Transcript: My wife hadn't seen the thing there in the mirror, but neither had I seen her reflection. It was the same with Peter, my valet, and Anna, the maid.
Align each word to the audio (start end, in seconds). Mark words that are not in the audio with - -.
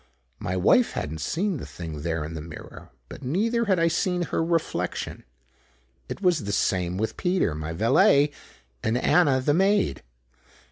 My 0.39 0.57
wife 0.57 0.93
hadn't 0.93 1.21
seen 1.21 1.57
the 1.57 1.65
thing 1.67 2.01
there 2.01 2.25
in 2.25 2.33
the 2.33 2.41
mirror, 2.41 2.89
but 3.07 3.21
neither 3.21 3.65
had 3.65 3.77
I 3.77 3.87
seen 3.87 4.23
her 4.23 4.43
reflection. 4.43 5.25
It 6.09 6.23
was 6.23 6.45
the 6.45 6.51
same 6.51 6.97
with 6.97 7.17
Peter, 7.17 7.53
my 7.53 7.71
valet, 7.73 8.31
and 8.81 8.97
Anna, 8.97 9.39
the 9.41 9.53
maid. 9.53 10.01